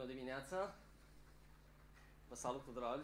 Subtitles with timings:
[0.00, 0.74] Bună dimineața!
[2.28, 2.98] Vă salut cu drag!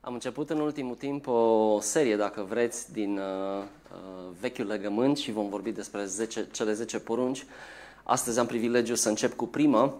[0.00, 5.32] Am început în ultimul timp o serie, dacă vreți, din uh, uh, Vechiul Legământ și
[5.32, 7.46] vom vorbi despre 10, cele 10 porunci.
[8.02, 9.94] Astăzi am privilegiul să încep cu prima.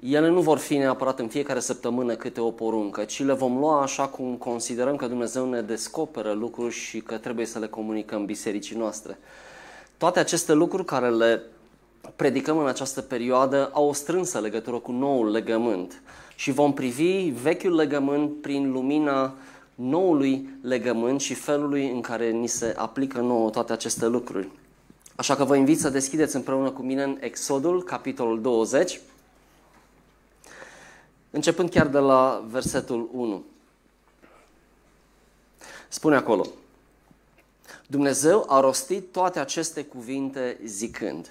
[0.00, 3.82] Ele nu vor fi neapărat în fiecare săptămână câte o poruncă, ci le vom lua
[3.82, 8.76] așa cum considerăm că Dumnezeu ne descoperă lucruri și că trebuie să le comunicăm bisericii
[8.76, 9.18] noastre.
[9.96, 11.42] Toate aceste lucruri care le
[12.16, 16.02] predicăm în această perioadă au o strânsă legătură cu noul legământ
[16.34, 19.34] și vom privi vechiul legământ prin lumina
[19.74, 24.48] noului legământ și felului în care ni se aplică nouă toate aceste lucruri.
[25.16, 29.00] Așa că vă invit să deschideți împreună cu mine în Exodul, capitolul 20,
[31.30, 33.44] începând chiar de la versetul 1.
[35.88, 36.46] Spune acolo,
[37.86, 41.30] Dumnezeu a rostit toate aceste cuvinte zicând,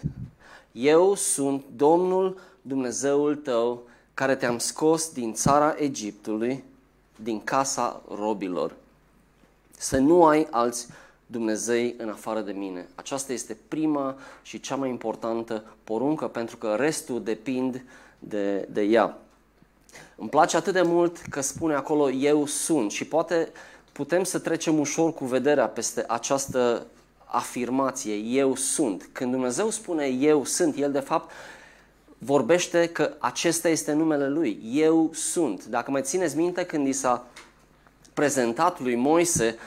[0.79, 6.63] Eu sunt Domnul Dumnezeul tău care te-am scos din țara Egiptului,
[7.15, 8.75] din casa robilor.
[9.77, 10.87] Să nu ai alți
[11.25, 12.87] Dumnezei în afară de mine.
[12.95, 17.83] Aceasta este prima și cea mai importantă poruncă pentru că restul depind
[18.19, 19.17] de, de ea.
[20.15, 23.51] Îmi place atât de mult că spune acolo eu sunt și poate
[23.91, 26.85] putem să trecem ușor cu vederea peste această
[27.27, 29.09] afirmație, eu sunt.
[29.11, 31.31] Când Dumnezeu spune eu sunt, El de fapt
[32.17, 35.65] vorbește că acesta este numele Lui, eu sunt.
[35.65, 37.25] Dacă mai țineți minte când i s-a
[38.13, 39.57] prezentat lui Moise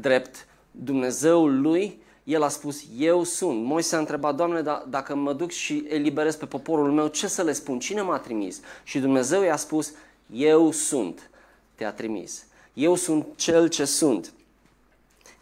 [0.00, 3.64] drept Dumnezeul lui, el a spus, eu sunt.
[3.64, 7.42] Moise a întrebat, Doamne, da, dacă mă duc și eliberez pe poporul meu, ce să
[7.42, 7.78] le spun?
[7.78, 8.60] Cine m-a trimis?
[8.84, 9.92] Și Dumnezeu i-a spus,
[10.32, 11.30] eu sunt,
[11.74, 12.46] te-a trimis.
[12.72, 14.32] Eu sunt cel ce sunt.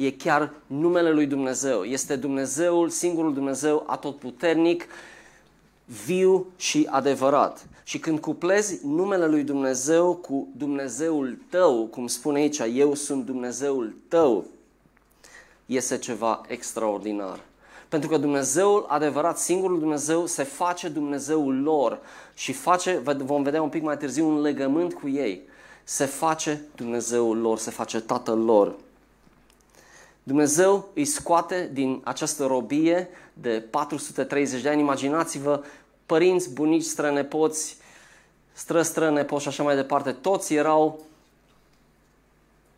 [0.02, 1.82] E chiar numele lui Dumnezeu.
[1.82, 4.86] Este Dumnezeul, singurul Dumnezeu atotputernic,
[6.06, 7.66] viu și adevărat.
[7.84, 13.94] Și când cuplezi numele lui Dumnezeu cu Dumnezeul tău, cum spune aici, eu sunt Dumnezeul
[14.08, 14.44] tău,
[15.66, 17.40] iese ceva extraordinar.
[17.88, 21.98] Pentru că Dumnezeul adevărat, singurul Dumnezeu, se face Dumnezeul lor
[22.34, 25.42] și face, vom vedea un pic mai târziu, un legământ cu ei.
[25.84, 28.74] Se face Dumnezeul lor, se face Tatăl lor.
[30.22, 34.80] Dumnezeu îi scoate din această robie de 430 de ani.
[34.80, 35.62] Imaginați-vă
[36.06, 37.76] părinți, bunici, strănepoți,
[38.52, 40.12] stră-strănepoți și așa mai departe.
[40.12, 41.00] Toți erau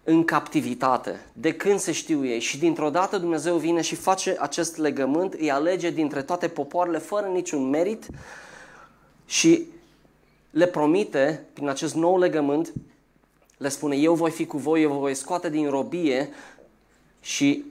[0.05, 4.77] în captivitate, de când se știu ei și dintr-o dată Dumnezeu vine și face acest
[4.77, 8.07] legământ, îi alege dintre toate popoarele fără niciun merit
[9.27, 9.67] și
[10.51, 12.73] le promite prin acest nou legământ,
[13.57, 16.29] le spune eu voi fi cu voi, eu vă voi scoate din robie
[17.25, 17.65] și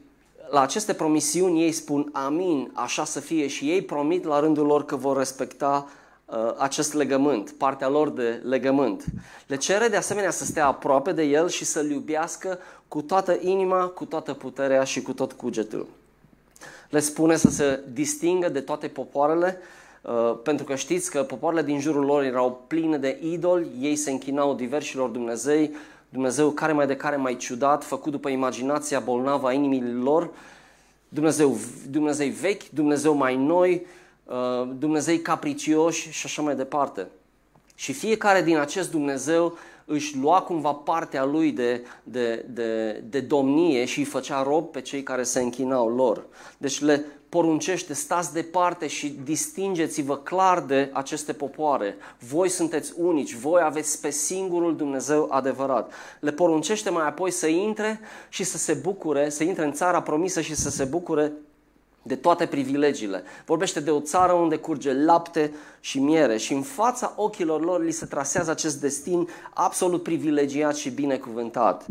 [0.50, 4.86] la aceste promisiuni ei spun amin, așa să fie și ei promit la rândul lor
[4.86, 5.90] că vor respecta
[6.26, 9.04] uh, acest legământ, partea lor de legământ.
[9.48, 13.88] Le cere de asemenea să stea aproape de el și să-l iubească cu toată inima,
[13.88, 15.88] cu toată puterea și cu tot cugetul.
[16.90, 19.58] Le spune să se distingă de toate popoarele,
[20.02, 24.12] uh, pentru că știți că popoarele din jurul lor erau pline de idoli, ei se
[24.12, 25.76] închinau diversilor Dumnezei,
[26.14, 30.30] Dumnezeu care mai de care mai ciudat, făcut după imaginația bolnavă a inimii lor,
[31.10, 31.58] Dumnezeu,
[31.90, 33.86] Dumnezeu vechi, Dumnezeu mai noi,
[34.24, 37.08] uh, Dumnezei capricioși și așa mai departe.
[37.76, 43.86] Și fiecare din acest Dumnezeu își lua cumva partea lui de, de, de, de domnie
[43.86, 46.26] și îi făcea rob pe cei care se închinau lor.
[46.58, 51.96] Deci le poruncește, stați departe și distingeți-vă clar de aceste popoare.
[52.20, 55.92] Voi sunteți unici, voi aveți pe singurul Dumnezeu adevărat.
[56.20, 58.00] Le poruncește mai apoi să intre
[58.30, 61.32] și să se bucure, să intre în țara promisă și să se bucure
[62.02, 63.24] de toate privilegiile.
[63.46, 67.92] Vorbește de o țară unde curge lapte și miere și în fața ochilor lor li
[67.92, 71.86] se trasează acest destin absolut privilegiat și binecuvântat.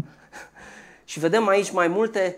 [1.04, 2.36] Și vedem aici mai multe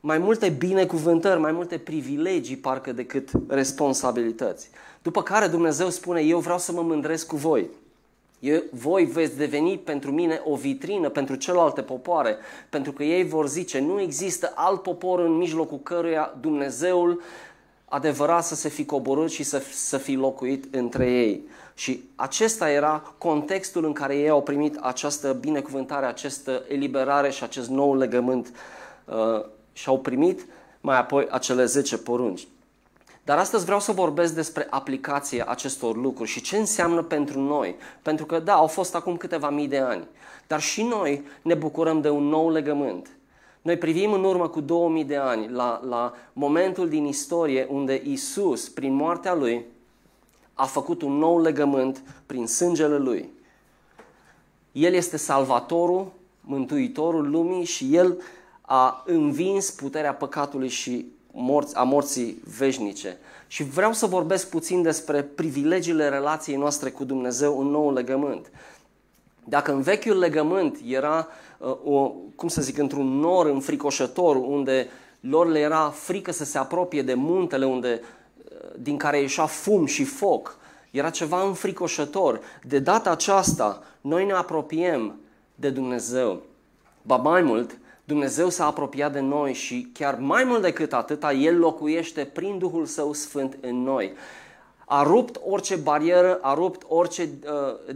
[0.00, 4.70] mai multe binecuvântări, mai multe privilegii parcă decât responsabilități.
[5.02, 7.68] După care Dumnezeu spune, eu vreau să mă mândresc cu voi.
[8.38, 12.36] Eu, voi veți deveni pentru mine o vitrină pentru celelalte popoare,
[12.68, 17.22] pentru că ei vor zice, nu există alt popor în mijlocul căruia Dumnezeul
[17.84, 21.48] adevărat să se fi coborât și să, să fi locuit între ei.
[21.74, 27.68] Și acesta era contextul în care ei au primit această binecuvântare, această eliberare și acest
[27.68, 28.52] nou legământ
[29.04, 29.44] uh,
[29.78, 30.46] și au primit
[30.80, 32.48] mai apoi acele 10 porunci.
[33.24, 37.76] Dar astăzi vreau să vorbesc despre aplicația acestor lucruri și ce înseamnă pentru noi.
[38.02, 40.06] Pentru că, da, au fost acum câteva mii de ani,
[40.46, 43.08] dar și noi ne bucurăm de un nou legământ.
[43.62, 48.68] Noi privim în urmă cu 2000 de ani la, la momentul din istorie unde Isus,
[48.68, 49.64] prin moartea lui,
[50.54, 53.28] a făcut un nou legământ prin sângele Lui.
[54.72, 58.22] El este salvatorul, mântuitorul lumii și El
[58.70, 63.18] a învins puterea păcatului și morți, a morții veșnice.
[63.46, 68.50] Și vreau să vorbesc puțin despre privilegiile relației noastre cu Dumnezeu în nou legământ.
[69.44, 71.28] Dacă în vechiul legământ era,
[71.58, 74.88] uh, o, cum să zic, într-un nor înfricoșător, unde
[75.20, 79.86] lor le era frică să se apropie de muntele unde, uh, din care ieșea fum
[79.86, 80.58] și foc,
[80.90, 82.40] era ceva înfricoșător.
[82.66, 85.18] De data aceasta, noi ne apropiem
[85.54, 86.42] de Dumnezeu.
[87.02, 91.58] Ba mai mult, Dumnezeu s-a apropiat de noi și chiar mai mult decât atâta, El
[91.58, 94.12] locuiește prin Duhul Său Sfânt în noi.
[94.86, 97.94] A rupt orice barieră, a rupt orice uh,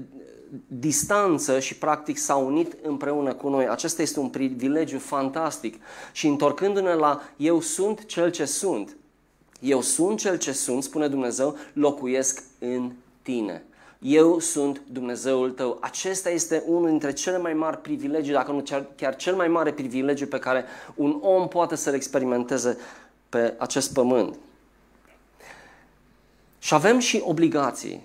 [0.67, 3.69] distanță și practic s-a unit împreună cu noi.
[3.69, 5.83] Acesta este un privilegiu fantastic.
[6.13, 8.97] Și întorcându-ne la eu sunt cel ce sunt,
[9.61, 12.93] eu sunt cel ce sunt, spune Dumnezeu, locuiesc în
[13.23, 13.65] tine.
[14.05, 15.79] Eu sunt Dumnezeul tău.
[15.81, 18.65] Acesta este unul dintre cele mai mari privilegii, dacă nu
[18.97, 20.65] chiar cel mai mare privilegiu pe care
[20.95, 22.79] un om poate să-l experimenteze
[23.29, 24.37] pe acest pământ.
[26.59, 28.03] Și avem și obligații.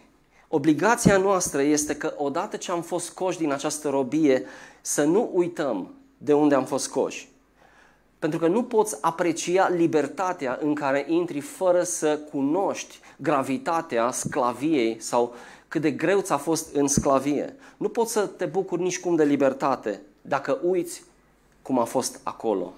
[0.48, 4.46] Obligația noastră este că odată ce am fost scoși din această robie,
[4.82, 7.30] să nu uităm de unde am fost scoși.
[8.20, 15.36] Pentru că nu poți aprecia libertatea în care intri fără să cunoști gravitatea sclaviei sau
[15.68, 17.56] cât de greu ți-a fost în sclavie.
[17.78, 21.04] Nu poți să te bucuri nici cum de libertate dacă uiți
[21.62, 22.74] cum a fost acolo.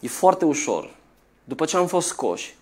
[0.00, 0.94] E foarte ușor.
[1.44, 2.56] După ce am fost scoși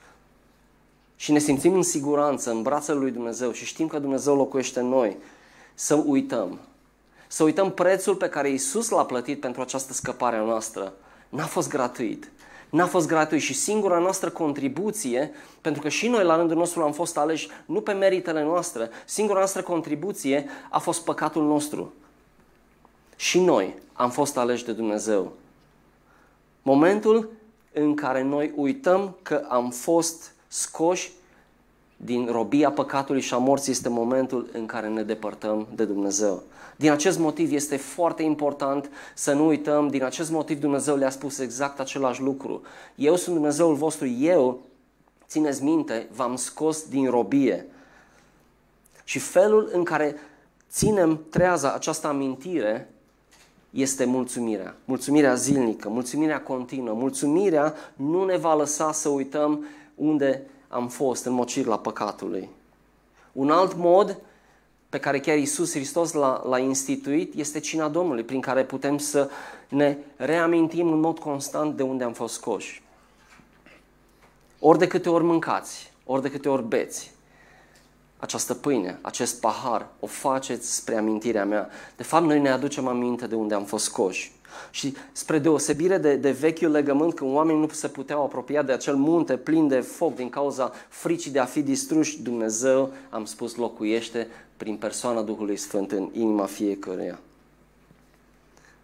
[1.17, 4.89] și ne simțim în siguranță în brațele lui Dumnezeu și știm că Dumnezeu locuiește în
[4.89, 5.17] noi,
[5.75, 6.59] să uităm.
[7.29, 10.93] Să uităm prețul pe care Isus l-a plătit pentru această scăpare a noastră.
[11.29, 12.31] N-a fost gratuit.
[12.73, 15.31] N-a fost gratuit și singura noastră contribuție,
[15.61, 19.39] pentru că și noi la rândul nostru am fost aleși nu pe meritele noastre, singura
[19.39, 21.93] noastră contribuție a fost păcatul nostru.
[23.17, 25.33] Și noi am fost aleși de Dumnezeu.
[26.63, 27.31] Momentul
[27.73, 31.13] în care noi uităm că am fost scoși
[31.97, 36.43] din robia păcatului și a morții este momentul în care ne depărtăm de Dumnezeu.
[36.83, 41.39] Din acest motiv este foarte important să nu uităm, din acest motiv Dumnezeu le-a spus
[41.39, 42.63] exact același lucru.
[42.95, 44.61] Eu sunt Dumnezeul vostru, eu,
[45.27, 47.67] țineți minte, v-am scos din robie.
[49.05, 50.17] Și felul în care
[50.71, 52.91] ținem treaza această amintire
[53.71, 54.77] este mulțumirea.
[54.85, 56.95] Mulțumirea zilnică, mulțumirea continuă.
[56.95, 59.65] Mulțumirea nu ne va lăsa să uităm
[59.95, 62.49] unde am fost în mocirla păcatului.
[63.33, 64.21] Un alt mod
[64.93, 69.31] pe care chiar Iisus Hristos l-a, l-a instituit este cina Domnului, prin care putem să
[69.69, 72.83] ne reamintim în mod constant de unde am fost scoși.
[74.59, 77.11] Ori de câte ori mâncați, ori de câte ori beți,
[78.19, 81.69] această pâine, acest pahar, o faceți spre amintirea mea.
[81.97, 84.33] De fapt, noi ne aducem aminte de unde am fost scoși.
[84.71, 88.95] Și spre deosebire de, de vechiul legământ, când oamenii nu se puteau apropia de acel
[88.95, 94.29] munte plin de foc din cauza fricii de a fi distruși, Dumnezeu, am spus, locuiește
[94.57, 97.19] prin persoana Duhului Sfânt în inima fiecăruia.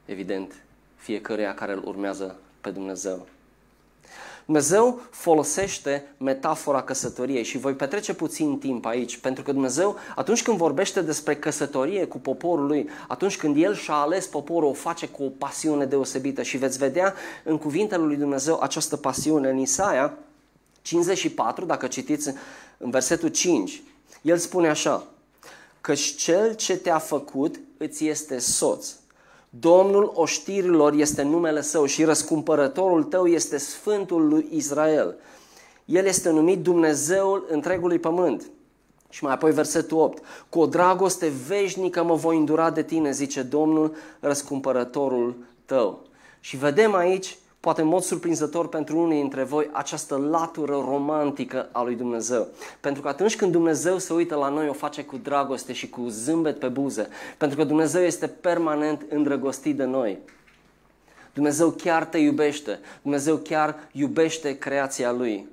[0.04, 0.52] Evident,
[0.96, 3.26] fiecăruia care îl urmează pe Dumnezeu.
[4.48, 10.56] Dumnezeu folosește metafora căsătoriei și voi petrece puțin timp aici, pentru că Dumnezeu, atunci când
[10.56, 15.22] vorbește despre căsătorie cu poporul lui, atunci când El și-a ales poporul, o face cu
[15.22, 16.42] o pasiune deosebită.
[16.42, 17.14] Și veți vedea
[17.44, 20.14] în cuvintele lui Dumnezeu această pasiune în Isaia
[20.82, 22.32] 54, dacă citiți
[22.78, 23.82] în versetul 5,
[24.22, 25.06] El spune așa,
[25.80, 28.88] căci cel ce te-a făcut îți este soț
[29.50, 35.16] Domnul oștirilor este numele său și răscumpărătorul tău este Sfântul lui Israel.
[35.84, 38.50] El este numit Dumnezeul întregului pământ.
[39.10, 40.22] Și mai apoi versetul 8.
[40.48, 46.02] Cu o dragoste veșnică mă voi îndura de tine, zice Domnul, răscumpărătorul tău.
[46.40, 47.36] Și vedem aici
[47.68, 52.46] poate în mod surprinzător pentru unii dintre voi, această latură romantică a lui Dumnezeu.
[52.80, 56.08] Pentru că atunci când Dumnezeu se uită la noi, o face cu dragoste și cu
[56.08, 57.08] zâmbet pe buze.
[57.38, 60.18] Pentru că Dumnezeu este permanent îndrăgostit de noi.
[61.32, 62.78] Dumnezeu chiar te iubește.
[63.02, 65.48] Dumnezeu chiar iubește creația Lui.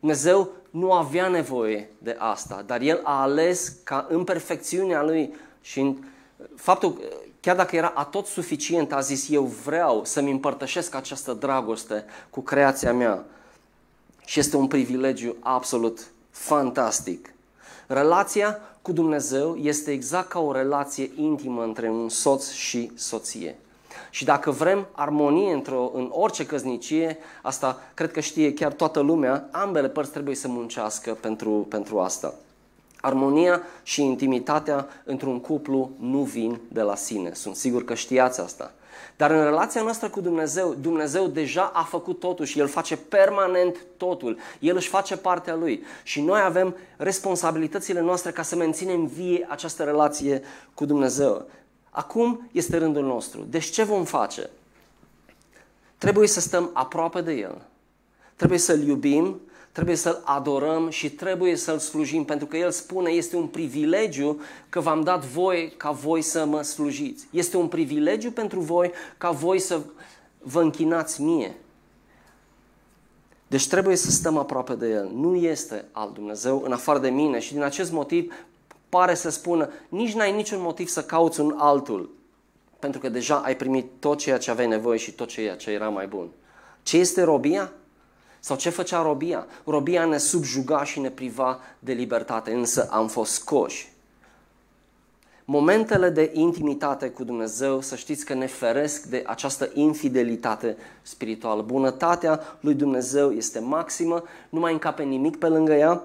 [0.00, 5.80] Dumnezeu nu avea nevoie de asta, dar El a ales ca în perfecțiunea Lui și
[5.80, 5.96] în
[6.56, 7.00] faptul
[7.40, 12.92] chiar dacă era atot suficient, a zis eu vreau să-mi împărtășesc această dragoste cu creația
[12.92, 13.24] mea.
[14.24, 17.32] Și este un privilegiu absolut fantastic.
[17.86, 23.58] Relația cu Dumnezeu este exact ca o relație intimă între un soț și soție.
[24.10, 29.48] Și dacă vrem armonie într-o, în orice căznicie, asta cred că știe chiar toată lumea,
[29.50, 32.34] ambele părți trebuie să muncească pentru, pentru asta.
[33.00, 37.32] Armonia și intimitatea într-un cuplu nu vin de la sine.
[37.34, 38.72] Sunt sigur că știați asta.
[39.16, 43.76] Dar în relația noastră cu Dumnezeu, Dumnezeu deja a făcut totul și El face permanent
[43.96, 44.38] totul.
[44.58, 45.84] El își face partea Lui.
[46.02, 50.42] Și noi avem responsabilitățile noastre ca să menținem vie această relație
[50.74, 51.46] cu Dumnezeu.
[51.90, 53.46] Acum este rândul nostru.
[53.50, 54.50] Deci ce vom face?
[55.98, 57.62] Trebuie să stăm aproape de El.
[58.36, 59.40] Trebuie să-L iubim,
[59.72, 64.80] trebuie să-L adorăm și trebuie să-L slujim, pentru că El spune, este un privilegiu că
[64.80, 67.26] v-am dat voi ca voi să mă slujiți.
[67.30, 69.80] Este un privilegiu pentru voi ca voi să
[70.42, 71.56] vă închinați mie.
[73.46, 75.10] Deci trebuie să stăm aproape de El.
[75.14, 78.32] Nu este alt Dumnezeu în afară de mine și din acest motiv
[78.88, 82.10] pare să spună, nici n-ai niciun motiv să cauți un altul,
[82.78, 85.88] pentru că deja ai primit tot ceea ce aveai nevoie și tot ceea ce era
[85.88, 86.28] mai bun.
[86.82, 87.72] Ce este robia?
[88.48, 89.46] Sau ce făcea robia?
[89.64, 93.92] Robia ne subjuga și ne priva de libertate, însă am fost scoși.
[95.44, 101.62] Momentele de intimitate cu Dumnezeu, să știți că ne feresc de această infidelitate spirituală.
[101.62, 106.02] Bunătatea lui Dumnezeu este maximă, nu mai încape nimic pe lângă ea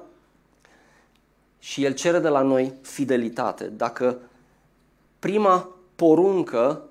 [1.60, 3.66] și El cere de la noi fidelitate.
[3.66, 4.18] Dacă
[5.20, 6.82] prima poruncă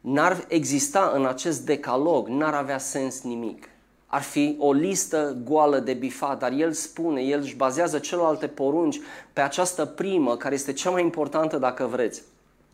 [0.00, 3.70] n-ar exista în acest decalog, n-ar avea sens nimic
[4.14, 9.00] ar fi o listă goală de bifat, dar el spune, el își bazează celelalte porunci
[9.32, 12.22] pe această primă, care este cea mai importantă dacă vreți.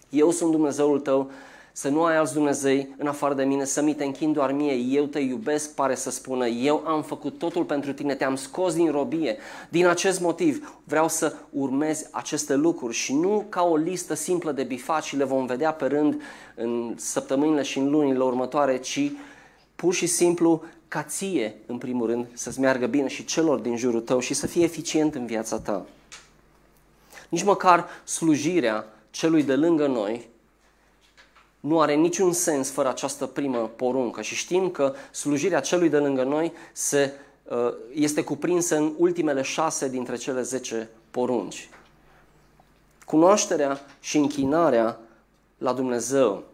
[0.09, 1.31] Eu sunt Dumnezeul tău,
[1.73, 4.73] să nu ai alți Dumnezei în afară de mine, să mi te închin doar mie,
[4.73, 8.91] eu te iubesc, pare să spună, eu am făcut totul pentru tine, te-am scos din
[8.91, 9.37] robie.
[9.69, 14.63] Din acest motiv vreau să urmezi aceste lucruri și nu ca o listă simplă de
[14.63, 16.23] bifat și le vom vedea pe rând
[16.55, 19.13] în săptămânile și în lunile următoare, ci
[19.77, 24.01] pur și simplu ca ție, în primul rând, să-ți meargă bine și celor din jurul
[24.01, 25.87] tău și să fie eficient în viața ta.
[27.29, 30.29] Nici măcar slujirea celui de lângă noi
[31.61, 36.23] nu are niciun sens fără această primă poruncă și știm că slujirea celui de lângă
[36.23, 37.13] noi se,
[37.45, 41.69] uh, este cuprinsă în ultimele șase dintre cele zece porunci.
[43.05, 44.99] Cunoașterea și închinarea
[45.59, 46.45] la Dumnezeu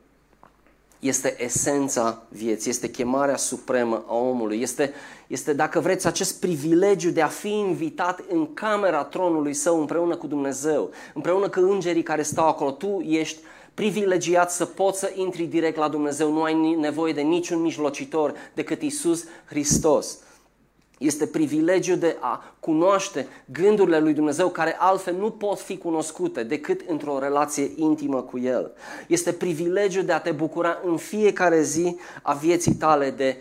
[1.06, 4.92] este esența vieții, este chemarea supremă a omului, este,
[5.26, 10.26] este, dacă vreți, acest privilegiu de a fi invitat în camera tronului său împreună cu
[10.26, 12.70] Dumnezeu, împreună cu îngerii care stau acolo.
[12.70, 13.38] Tu ești
[13.74, 18.82] privilegiat să poți să intri direct la Dumnezeu, nu ai nevoie de niciun mijlocitor decât
[18.82, 20.18] Isus Hristos.
[21.04, 26.80] Este privilegiul de a cunoaște gândurile lui Dumnezeu care altfel nu pot fi cunoscute decât
[26.88, 28.72] într-o relație intimă cu El.
[29.06, 33.36] Este privilegiul de a te bucura în fiecare zi a vieții tale de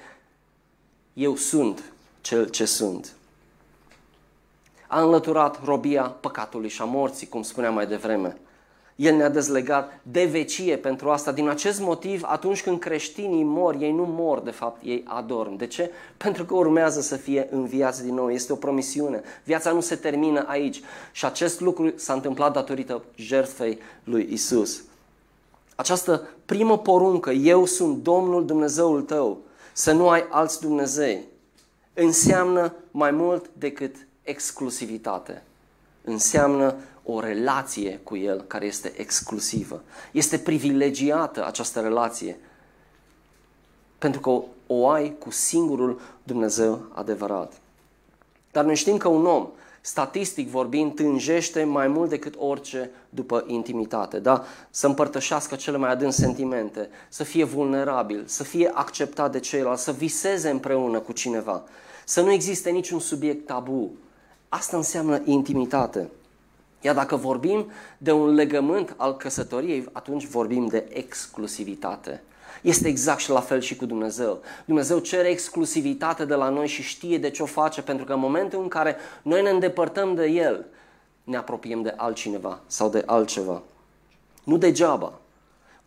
[1.13, 1.84] eu sunt
[2.22, 3.13] cel ce sunt.
[4.88, 8.38] A înlăturat robia păcatului și a morții, cum spuneam mai devreme.
[8.95, 11.31] El ne-a dezlegat de vecie pentru asta.
[11.31, 15.55] Din acest motiv, atunci când creștinii mor, ei nu mor, de fapt, ei adorm.
[15.55, 15.91] De ce?
[16.17, 18.31] Pentru că urmează să fie înviați din nou.
[18.31, 19.21] Este o promisiune.
[19.43, 20.81] Viața nu se termină aici.
[21.12, 24.83] Și acest lucru s-a întâmplat datorită jertfei lui Isus.
[25.75, 29.38] Această primă poruncă, eu sunt Domnul Dumnezeul tău,
[29.73, 31.19] să nu ai alți Dumnezei,
[31.93, 35.43] înseamnă mai mult decât exclusivitate.
[36.03, 39.81] Înseamnă o relație cu El care este exclusivă.
[40.12, 42.38] Este privilegiată această relație
[43.98, 47.53] pentru că o, o ai cu singurul Dumnezeu adevărat.
[48.51, 49.48] Dar noi știm că un om,
[49.81, 54.43] statistic vorbind, tânjește mai mult decât orice după intimitate, da?
[54.69, 59.91] Să împărtășească cele mai adânci sentimente, să fie vulnerabil, să fie acceptat de ceilalți, să
[59.91, 61.63] viseze împreună cu cineva,
[62.05, 63.91] să nu existe niciun subiect tabu.
[64.50, 66.10] Asta înseamnă intimitate.
[66.83, 72.23] Iar dacă vorbim de un legământ al căsătoriei, atunci vorbim de exclusivitate.
[72.61, 74.41] Este exact și la fel și cu Dumnezeu.
[74.65, 78.19] Dumnezeu cere exclusivitate de la noi și știe de ce o face, pentru că în
[78.19, 80.65] momentul în care noi ne îndepărtăm de El,
[81.23, 83.61] ne apropiem de altcineva sau de altceva.
[84.43, 85.13] Nu degeaba.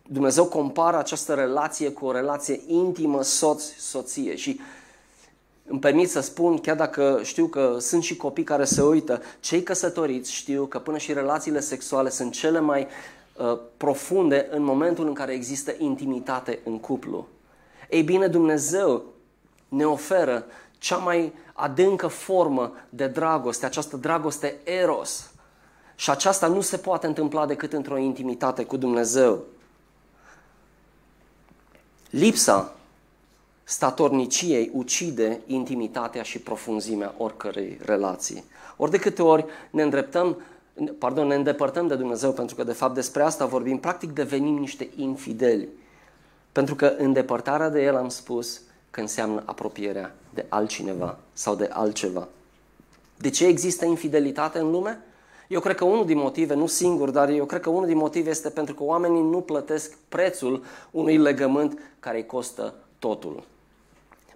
[0.03, 4.59] Dumnezeu compară această relație cu o relație intimă soț-soție și
[5.67, 9.63] îmi permit să spun, chiar dacă știu că sunt și copii care se uită, cei
[9.63, 12.87] căsătoriți știu că până și relațiile sexuale sunt cele mai
[13.35, 17.27] uh, profunde în momentul în care există intimitate în cuplu.
[17.89, 19.03] Ei bine, Dumnezeu
[19.67, 20.45] ne oferă
[20.77, 25.31] cea mai adâncă formă de dragoste, această dragoste eros.
[25.95, 29.43] Și aceasta nu se poate întâmpla decât într-o intimitate cu Dumnezeu.
[32.09, 32.76] Lipsa
[33.69, 38.43] statorniciei ucide intimitatea și profunzimea oricărei relații.
[38.77, 40.41] Ori de câte ori ne îndreptăm,
[40.97, 44.89] pardon, ne îndepărtăm de Dumnezeu, pentru că de fapt despre asta vorbim, practic devenim niște
[44.95, 45.67] infideli.
[46.51, 52.27] Pentru că îndepărtarea de El am spus că înseamnă apropierea de altcineva sau de altceva.
[53.17, 54.99] De ce există infidelitate în lume?
[55.47, 58.29] Eu cred că unul din motive, nu singur, dar eu cred că unul din motive
[58.29, 63.43] este pentru că oamenii nu plătesc prețul unui legământ care îi costă totul.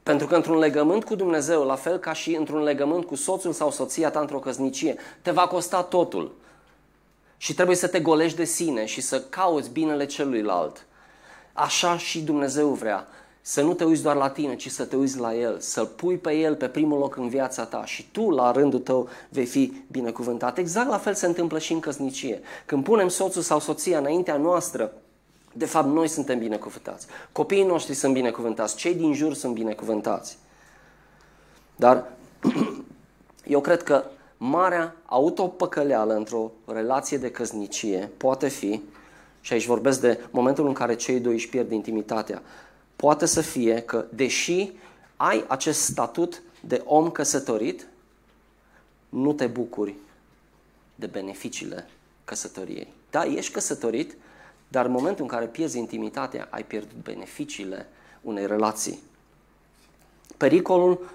[0.04, 3.72] Pentru că într-un legământ cu Dumnezeu, la fel ca și într-un legământ cu soțul sau
[3.72, 6.36] soția ta într-o căsnicie, te va costa totul.
[7.38, 10.86] Și trebuie să te golești de sine și să cauți binele celuilalt.
[11.54, 13.08] Așa și Dumnezeu vrea.
[13.42, 16.18] Să nu te uiți doar la tine, ci să te uiți la El, să-L pui
[16.18, 19.84] pe El pe primul loc în viața ta și tu, la rândul tău, vei fi
[19.92, 20.58] binecuvântat.
[20.58, 22.42] Exact la fel se întâmplă și în căsnicie.
[22.66, 24.94] Când punem soțul sau soția înaintea noastră,
[25.54, 27.08] de fapt, noi suntem binecuvântați.
[27.32, 30.38] Copiii noștri sunt binecuvântați, cei din jur sunt binecuvântați.
[31.76, 32.12] Dar
[33.46, 34.04] eu cred că
[34.38, 38.82] marea autopăcăleală într-o relație de căsnicie poate fi,
[39.42, 42.42] și aici vorbesc de momentul în care cei doi își pierd intimitatea,
[42.96, 44.72] poate să fie că, deși
[45.18, 47.88] ai acest statut de om căsătorit,
[49.10, 49.96] nu te bucuri
[50.96, 51.90] de beneficiile
[52.24, 52.94] căsătoriei.
[53.10, 54.16] Da, ești căsătorit,
[54.72, 57.88] dar în momentul în care pierzi intimitatea, ai pierdut beneficiile
[58.22, 59.00] unei relații.
[60.38, 61.10] Pericolul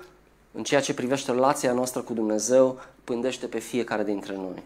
[0.52, 4.62] în ceea ce privește relația noastră cu Dumnezeu pândește pe fiecare dintre noi.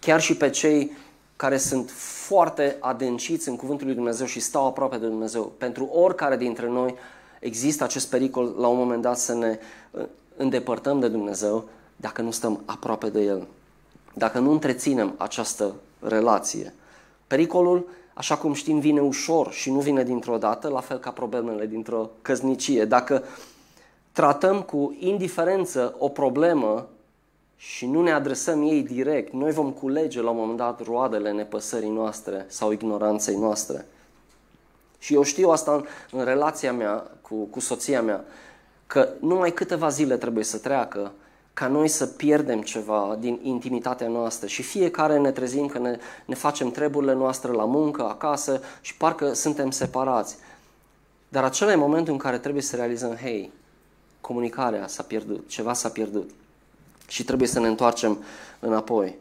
[0.00, 0.92] Chiar și pe cei
[1.36, 1.90] care sunt
[2.26, 5.52] foarte adânciți în Cuvântul lui Dumnezeu și stau aproape de Dumnezeu.
[5.58, 6.94] Pentru oricare dintre noi
[7.40, 9.58] există acest pericol la un moment dat să ne
[9.90, 10.04] uh,
[10.36, 13.46] îndepărtăm de Dumnezeu dacă nu stăm aproape de El.
[14.14, 16.74] Dacă nu întreținem această relație.
[17.26, 21.66] Pericolul, așa cum știm, vine ușor și nu vine dintr-o dată, la fel ca problemele
[21.66, 22.84] dintr-o căznicie.
[22.84, 23.24] Dacă
[24.12, 26.88] tratăm cu indiferență o problemă
[27.56, 31.90] și nu ne adresăm ei direct, noi vom culege la un moment dat roadele nepăsării
[31.90, 33.86] noastre sau ignoranței noastre.
[34.98, 38.24] Și eu știu asta în, în relația mea cu, cu soția mea,
[38.86, 41.12] că numai câteva zile trebuie să treacă
[41.56, 46.34] ca noi să pierdem ceva din intimitatea noastră și fiecare ne trezim că ne, ne
[46.34, 50.36] facem treburile noastre la muncă, acasă și parcă suntem separați.
[51.28, 53.52] Dar acela e momentul în care trebuie să realizăm, hei,
[54.20, 56.30] comunicarea s-a pierdut, ceva s-a pierdut
[57.08, 58.24] și trebuie să ne întoarcem
[58.58, 59.16] înapoi.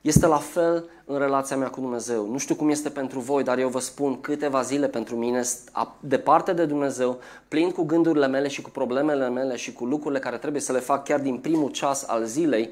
[0.00, 2.26] Este la fel în relația mea cu Dumnezeu.
[2.30, 5.42] Nu știu cum este pentru voi, dar eu vă spun câteva zile pentru mine,
[6.00, 7.18] departe de Dumnezeu,
[7.48, 10.78] plin cu gândurile mele și cu problemele mele și cu lucrurile care trebuie să le
[10.78, 12.70] fac chiar din primul ceas al zilei,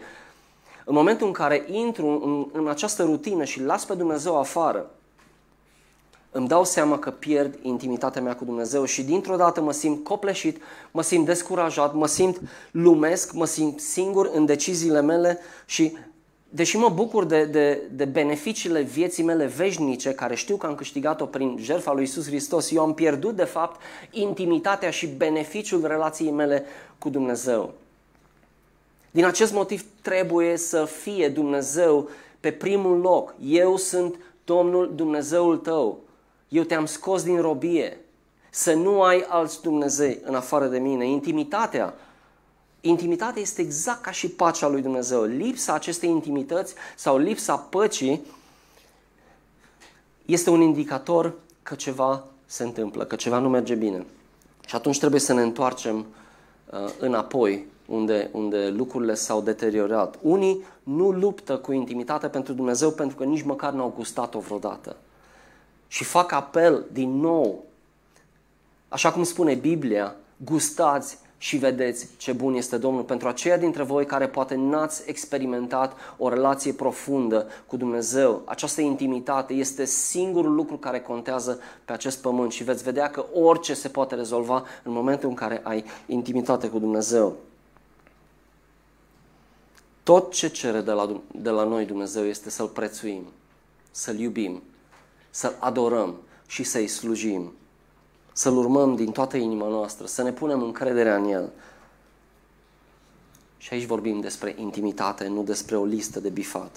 [0.85, 4.91] în momentul în care intru în, în această rutină și las pe Dumnezeu afară,
[6.31, 10.63] îmi dau seama că pierd intimitatea mea cu Dumnezeu și dintr-o dată mă simt copleșit,
[10.91, 15.97] mă simt descurajat, mă simt lumesc, mă simt singur în deciziile mele și
[16.57, 21.25] deși mă bucur de, de, de beneficiile vieții mele veșnice, care știu că am câștigat-o
[21.27, 26.65] prin jertfa lui Isus Hristos, eu am pierdut de fapt intimitatea și beneficiul relației mele
[26.99, 27.75] cu Dumnezeu.
[29.11, 32.09] Din acest motiv trebuie să fie Dumnezeu
[32.41, 33.35] pe primul loc.
[33.43, 34.15] Eu sunt
[34.45, 35.99] Domnul Dumnezeul tău.
[36.49, 38.01] Eu te-am scos din robie.
[38.51, 41.07] Să nu ai alți Dumnezei în afară de mine.
[41.07, 41.95] Intimitatea
[42.87, 45.23] Intimitatea este exact ca și pacea lui Dumnezeu.
[45.23, 48.21] Lipsa acestei intimități sau lipsa păcii
[50.25, 54.07] este un indicator că ceva se întâmplă, că ceva nu merge bine.
[54.67, 60.19] Și atunci trebuie să ne întoarcem uh, înapoi unde, unde lucrurile s-au deteriorat.
[60.23, 64.97] Unii nu luptă cu intimitatea pentru Dumnezeu pentru că nici măcar n-au gustat-o vreodată.
[65.89, 67.65] Și fac apel din nou,
[68.89, 73.03] așa cum spune Biblia, gustați și vedeți ce bun este Domnul.
[73.03, 79.55] Pentru aceia dintre voi care poate n-ați experimentat o relație profundă cu Dumnezeu, această intimitate
[79.55, 84.15] este singurul lucru care contează pe acest pământ și veți vedea că orice se poate
[84.15, 87.37] rezolva în momentul în care ai intimitate cu Dumnezeu.
[90.03, 93.23] Tot ce cere de la, de la noi Dumnezeu este să-L prețuim,
[93.91, 94.63] să-L iubim,
[95.31, 96.15] să-L adorăm
[96.47, 97.53] și să-i slujim
[98.37, 101.51] să-L urmăm din toată inima noastră, să ne punem încrederea în El.
[103.59, 106.77] Și aici vorbim despre intimitate, nu despre o listă de bifat.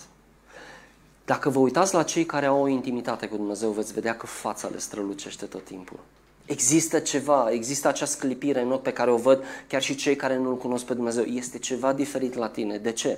[1.25, 4.67] Dacă vă uitați la cei care au o intimitate cu Dumnezeu, veți vedea că fața
[4.67, 5.99] le strălucește tot timpul.
[6.45, 10.37] Există ceva, există acea sclipire în ochi pe care o văd chiar și cei care
[10.37, 11.23] nu-L cunosc pe Dumnezeu.
[11.23, 12.77] Este ceva diferit la tine.
[12.77, 13.17] De ce?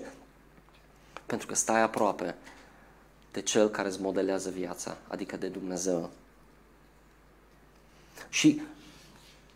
[1.26, 2.36] Pentru că stai aproape
[3.32, 6.10] de Cel care îți modelează viața, adică de Dumnezeu.
[8.32, 8.62] Și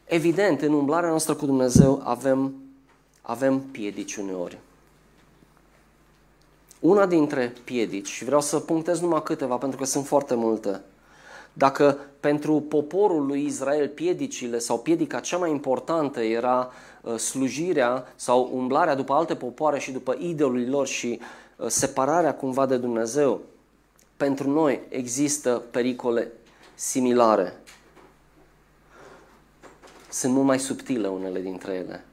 [0.05, 2.53] evident, în umblarea noastră cu Dumnezeu avem,
[3.21, 4.57] avem piedici uneori.
[6.79, 10.81] Una dintre piedici, și vreau să punctez numai câteva pentru că sunt foarte multe,
[11.53, 18.49] dacă pentru poporul lui Israel piedicile sau piedica cea mai importantă era uh, slujirea sau
[18.53, 21.19] umblarea după alte popoare și după idolii lor și
[21.55, 23.41] uh, separarea cumva de Dumnezeu,
[24.17, 26.31] pentru noi există pericole
[26.73, 27.53] similare.
[30.15, 32.05] Sunt mult mai subtile unele dintre ele.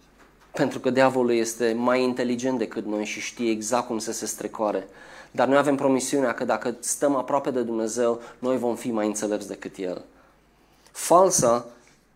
[0.53, 4.89] Pentru că diavolul este mai inteligent decât noi și știe exact cum să se strecoare.
[5.31, 9.49] Dar noi avem promisiunea că dacă stăm aproape de Dumnezeu, noi vom fi mai înțelepți
[9.49, 10.05] decât El.
[10.91, 11.67] Falsa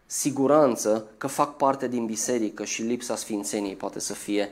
[0.07, 4.49] siguranță că fac parte din biserică și lipsa sfințeniei poate să fie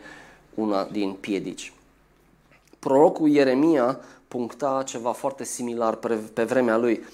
[0.54, 1.72] una din piedici.
[2.78, 7.04] Prorocul Ieremia puncta ceva foarte similar pe, pe vremea lui.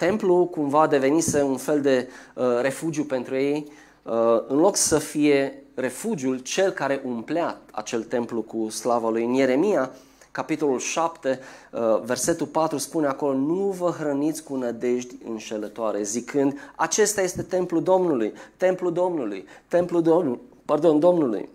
[0.00, 4.12] Templul cumva devenise un fel de uh, refugiu pentru ei, uh,
[4.46, 9.24] în loc să fie refugiul cel care umplea acel templu cu slava lui.
[9.24, 9.90] În Ieremia,
[10.30, 17.22] capitolul 7, uh, versetul 4 spune acolo, nu vă hrăniți cu nădejdi înșelătoare, zicând, acesta
[17.22, 21.48] este templul Domnului, templul Domnului, templul Domnului, pardon, Domnului.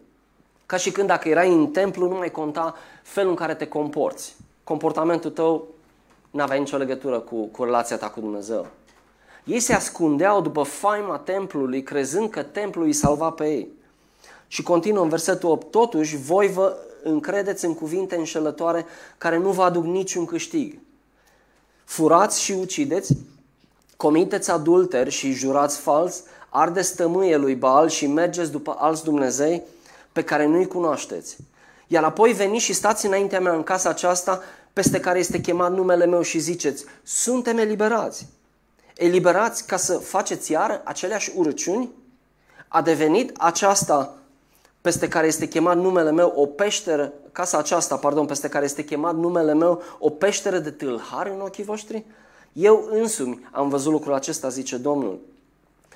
[0.65, 4.36] Ca și când dacă erai în templu, nu mai conta felul în care te comporți.
[4.63, 5.74] Comportamentul tău
[6.36, 8.67] nu avea nicio legătură cu, cu relația ta cu Dumnezeu.
[9.43, 13.67] Ei se ascundeau după faima templului, crezând că templul îi salva pe ei.
[14.48, 18.86] Și continuă în versetul 8, totuși voi vă încredeți în cuvinte înșelătoare
[19.17, 20.80] care nu vă aduc niciun câștig.
[21.84, 23.17] Furați și ucideți,
[23.98, 29.62] comiteți adulteri și jurați fals, ardeți tămâie lui Baal și mergeți după alți Dumnezei
[30.12, 31.38] pe care nu-i cunoașteți.
[31.88, 34.41] Iar apoi veniți și stați înaintea mea în casa aceasta
[34.75, 38.27] peste care este chemat numele meu și ziceți, suntem eliberați.
[38.95, 41.91] Eliberați ca să faceți iar aceleași urăciuni?
[42.67, 44.17] A devenit aceasta
[44.81, 49.15] peste care este chemat numele meu o peșteră, casa aceasta, pardon, peste care este chemat
[49.15, 52.05] numele meu o peșteră de tâlhari în ochii voștri?
[52.53, 55.19] Eu însumi am văzut lucrul acesta, zice Domnul.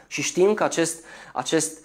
[0.07, 1.77] Și știm că acest, acest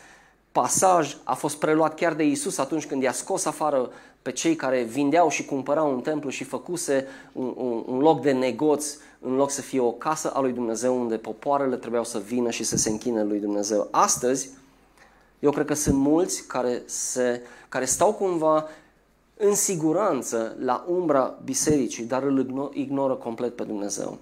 [0.52, 3.90] pasaj a fost preluat chiar de Isus atunci când i-a scos afară
[4.24, 8.32] pe cei care vindeau și cumpărau un templu și făcuse un, un, un loc de
[8.32, 12.50] negoț în loc să fie o casă a lui Dumnezeu unde popoarele trebuiau să vină
[12.50, 13.88] și să se închine lui Dumnezeu.
[13.90, 14.48] Astăzi,
[15.38, 18.68] eu cred că sunt mulți care, se, care stau cumva
[19.36, 24.18] în siguranță la umbra bisericii, dar îl ignoră complet pe Dumnezeu.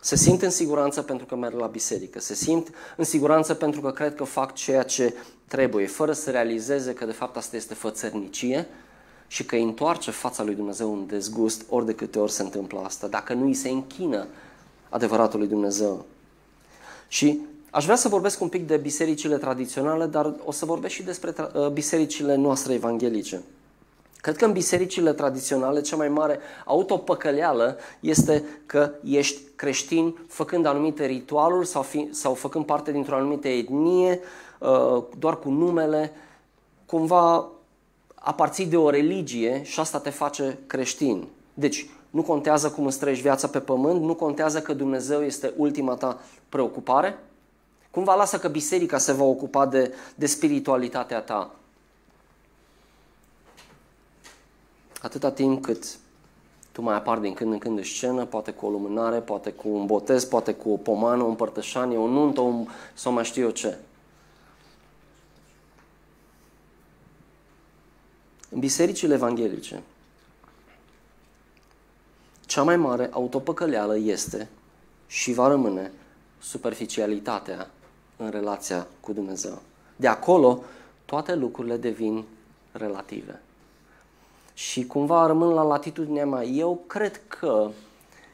[0.00, 3.90] Se simt în siguranță pentru că merg la biserică, se simt în siguranță pentru că
[3.90, 5.14] cred că fac ceea ce
[5.46, 8.66] trebuie, fără să realizeze că de fapt asta este fățărnicie
[9.26, 12.80] și că îi întoarce fața lui Dumnezeu un dezgust ori de câte ori se întâmplă
[12.84, 14.26] asta, dacă nu îi se închină
[14.88, 16.04] adevăratul lui Dumnezeu.
[17.08, 21.02] Și Aș vrea să vorbesc un pic de bisericile tradiționale, dar o să vorbesc și
[21.02, 23.42] despre uh, bisericile noastre evanghelice.
[24.20, 31.06] Cred că în bisericile tradiționale cea mai mare autopăcăleală este că ești creștin făcând anumite
[31.06, 34.20] ritualuri sau, fi, sau făcând parte dintr-o anumită etnie,
[34.58, 36.12] uh, doar cu numele,
[36.86, 37.48] cumva
[38.14, 41.26] aparții de o religie și asta te face creștin.
[41.54, 45.94] Deci, nu contează cum îți trăiești viața pe pământ, nu contează că Dumnezeu este ultima
[45.94, 47.18] ta preocupare,
[47.90, 51.50] Cumva lasă că biserica se va ocupa de, de spiritualitatea ta.
[55.00, 55.98] Atâta timp cât
[56.72, 59.68] tu mai apar din când în când în scenă, poate cu o lumânare, poate cu
[59.68, 62.66] un botez, poate cu o pomană, o împărtășanie, o nuntă un...
[62.94, 63.78] sau mai știu eu ce.
[68.50, 69.82] În bisericile evanghelice,
[72.46, 74.48] cea mai mare autopăcăleală este
[75.06, 75.92] și va rămâne
[76.40, 77.70] superficialitatea
[78.16, 79.62] în relația cu Dumnezeu.
[79.96, 80.62] De acolo,
[81.04, 82.24] toate lucrurile devin
[82.72, 83.40] relative.
[84.60, 86.44] Și cumva rămân la latitudinea mea.
[86.44, 87.70] Eu cred că,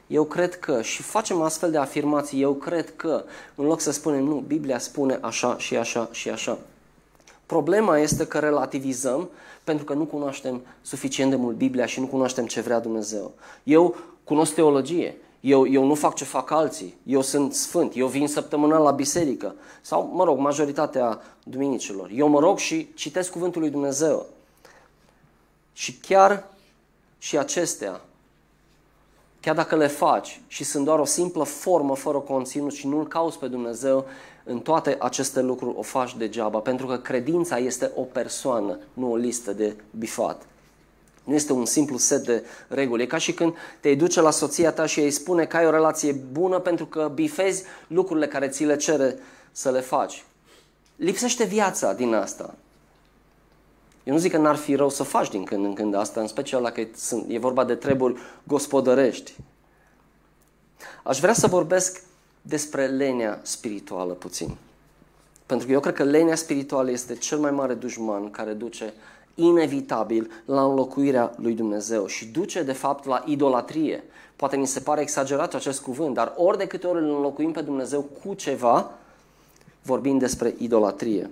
[0.07, 3.23] eu cred că, și facem astfel de afirmații, eu cred că,
[3.55, 6.57] în loc să spunem, nu, Biblia spune așa și așa și așa.
[7.45, 9.29] Problema este că relativizăm
[9.63, 13.31] pentru că nu cunoaștem suficient de mult Biblia și nu cunoaștem ce vrea Dumnezeu.
[13.63, 18.27] Eu cunosc teologie, eu, eu nu fac ce fac alții, eu sunt sfânt, eu vin
[18.27, 22.09] săptămânal la biserică sau, mă rog, majoritatea duminicilor.
[22.13, 24.25] Eu mă rog și citesc cuvântul lui Dumnezeu.
[25.77, 26.47] Și chiar
[27.17, 28.01] și acestea,
[29.39, 33.39] chiar dacă le faci și sunt doar o simplă formă fără conținut și nu-L cauți
[33.39, 34.05] pe Dumnezeu,
[34.43, 39.15] în toate aceste lucruri o faci degeaba, pentru că credința este o persoană, nu o
[39.15, 40.45] listă de bifat.
[41.23, 43.03] Nu este un simplu set de reguli.
[43.03, 45.71] E ca și când te duce la soția ta și îi spune că ai o
[45.71, 49.19] relație bună pentru că bifezi lucrurile care ți le cere
[49.51, 50.23] să le faci.
[50.95, 52.55] Lipsește viața din asta.
[54.07, 56.27] Eu nu zic că n-ar fi rău să faci din când în când asta, în
[56.27, 56.87] special dacă
[57.27, 59.35] e vorba de treburi gospodărești.
[61.03, 62.03] Aș vrea să vorbesc
[62.41, 64.57] despre lenea spirituală puțin.
[65.45, 68.93] Pentru că eu cred că lenea spirituală este cel mai mare dușman care duce
[69.35, 74.03] inevitabil la înlocuirea lui Dumnezeu și duce de fapt la idolatrie.
[74.35, 77.61] Poate ni se pare exagerat acest cuvânt, dar ori de câte ori îl înlocuim pe
[77.61, 78.91] Dumnezeu cu ceva,
[79.81, 81.29] vorbim despre idolatrie.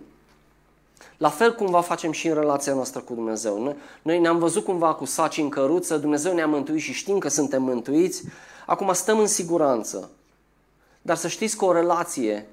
[1.18, 3.76] La fel cum va facem și în relația noastră cu Dumnezeu.
[4.02, 7.64] Noi ne-am văzut cumva cu saci în căruță, Dumnezeu ne-a mântuit și știm că suntem
[7.64, 8.24] mântuiți,
[8.66, 10.10] acum stăm în siguranță.
[11.02, 12.48] Dar să știți că o relație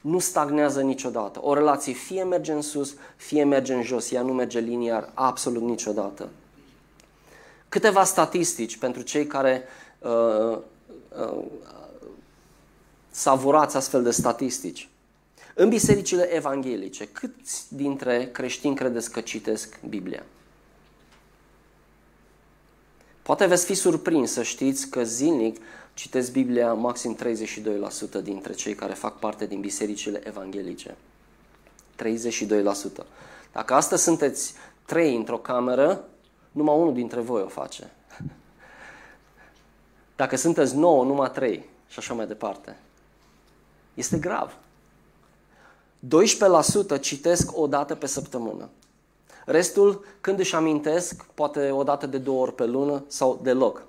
[0.00, 1.40] nu stagnează niciodată.
[1.42, 5.62] O relație fie merge în sus, fie merge în jos, ea nu merge liniar absolut
[5.62, 6.28] niciodată.
[7.68, 9.64] Câteva statistici pentru cei care
[9.98, 10.58] uh,
[11.20, 11.44] uh,
[13.10, 14.88] savurați astfel de statistici.
[15.58, 20.22] În bisericile evanghelice, câți dintre creștini credeți că citesc Biblia?
[23.22, 25.60] Poate veți fi surprins să știți că zilnic
[25.94, 27.18] citesc Biblia maxim
[28.20, 30.96] 32% dintre cei care fac parte din bisericile evanghelice.
[32.02, 33.06] 32%.
[33.52, 34.54] Dacă astăzi sunteți
[34.86, 36.08] trei într-o cameră,
[36.52, 37.90] numai unul dintre voi o face.
[40.16, 42.76] Dacă sunteți nouă, numai trei și așa mai departe.
[43.94, 44.64] Este grav.
[46.96, 48.68] 12% citesc o dată pe săptămână.
[49.44, 53.82] Restul, când își amintesc, poate o dată de două ori pe lună sau deloc.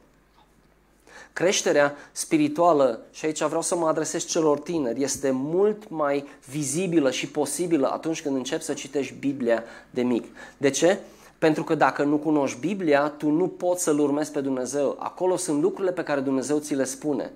[1.33, 7.27] Creșterea spirituală, și aici vreau să mă adresez celor tineri, este mult mai vizibilă și
[7.27, 10.25] posibilă atunci când începi să citești Biblia de mic.
[10.57, 10.99] De ce?
[11.37, 14.95] Pentru că dacă nu cunoști Biblia, tu nu poți să-L urmezi pe Dumnezeu.
[14.99, 17.31] Acolo sunt lucrurile pe care Dumnezeu ți le spune.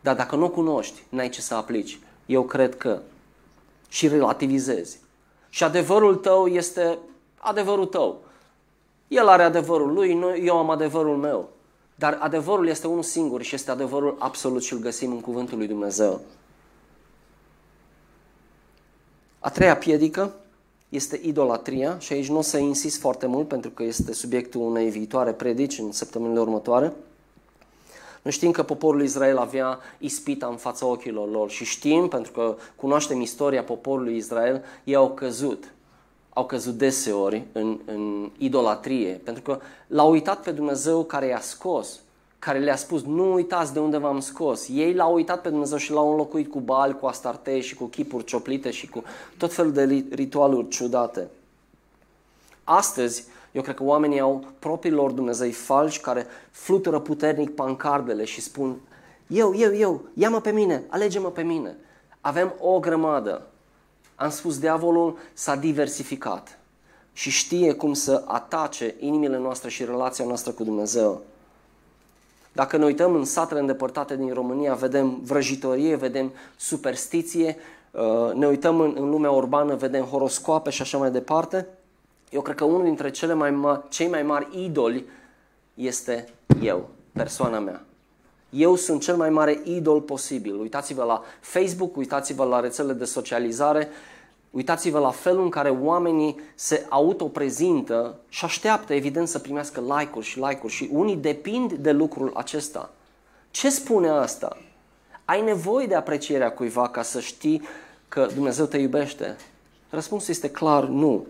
[0.00, 1.98] Dar dacă nu cunoști, n-ai ce să aplici.
[2.26, 3.00] Eu cred că
[3.88, 4.98] și relativizezi.
[5.48, 6.98] Și adevărul tău este
[7.36, 8.20] adevărul tău.
[9.08, 11.48] El are adevărul lui, eu am adevărul meu.
[11.94, 15.66] Dar adevărul este unul singur și este adevărul absolut și îl găsim în cuvântul lui
[15.66, 16.20] Dumnezeu.
[19.38, 20.34] A treia piedică
[20.88, 24.90] este idolatria și aici nu o să insist foarte mult pentru că este subiectul unei
[24.90, 26.92] viitoare predici în săptămânile următoare.
[28.22, 32.56] Noi știm că poporul Israel avea ispita în fața ochilor lor și știm, pentru că
[32.76, 35.72] cunoaștem istoria poporului Israel, ei au căzut
[36.32, 42.00] au căzut deseori în, în idolatrie, pentru că l-au uitat pe Dumnezeu care i-a scos,
[42.38, 44.68] care le-a spus, nu uitați de unde v-am scos.
[44.68, 48.24] Ei l-au uitat pe Dumnezeu și l-au înlocuit cu bali, cu astarte și cu chipuri
[48.24, 49.02] cioplite și cu
[49.36, 51.28] tot felul de ritualuri ciudate.
[52.64, 58.76] Astăzi, eu cred că oamenii au propriilor Dumnezei falși care flutură puternic pancardele și spun
[59.26, 61.76] eu, eu, eu, ia-mă pe mine, alege-mă pe mine.
[62.20, 63.46] Avem o grămadă
[64.22, 66.58] am spus, diavolul s-a diversificat
[67.12, 71.20] și știe cum să atace inimile noastre și relația noastră cu Dumnezeu.
[72.52, 77.56] Dacă ne uităm în satele îndepărtate din România, vedem vrăjitorie, vedem superstiție,
[77.90, 81.68] uh, ne uităm în, în lumea urbană, vedem horoscoape și așa mai departe.
[82.32, 85.04] Eu cred că unul dintre cele mai ma- cei mai mari idoli
[85.74, 86.28] este
[86.62, 87.84] eu, persoana mea.
[88.50, 90.60] Eu sunt cel mai mare idol posibil.
[90.60, 93.88] Uitați-vă la Facebook, uitați-vă la rețelele de socializare,
[94.50, 100.38] uitați-vă la felul în care oamenii se autoprezintă și așteaptă, evident, să primească like-uri și
[100.38, 102.90] like-uri și unii depind de lucrul acesta.
[103.50, 104.56] Ce spune asta?
[105.24, 107.62] Ai nevoie de aprecierea cuiva ca să știi
[108.08, 109.36] că Dumnezeu te iubește?
[109.90, 111.26] Răspunsul este clar, nu.